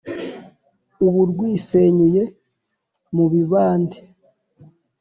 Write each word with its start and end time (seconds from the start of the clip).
ubu 1.05 1.21
rwisenyuye 1.31 2.23
mu 3.15 3.25
mibande, 3.33 3.97